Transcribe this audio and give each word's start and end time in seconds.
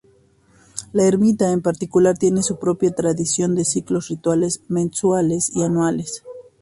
La 0.93 1.05
ermita 1.05 1.51
en 1.51 1.61
particular 1.61 2.17
tiene 2.17 2.41
su 2.41 2.57
propia 2.57 2.89
tradición 2.89 3.53
de 3.53 3.65
ciclos 3.65 4.07
rituales 4.07 4.63
mensuales 4.67 5.51
y 5.55 5.61
anuales. 5.61 6.23